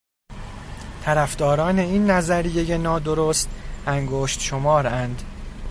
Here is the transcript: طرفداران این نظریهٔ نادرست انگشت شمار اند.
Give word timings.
طرفداران 1.05 1.79
این 1.79 2.09
نظریهٔ 2.11 2.77
نادرست 2.77 3.49
انگشت 3.87 4.39
شمار 4.41 4.87
اند. 4.87 5.21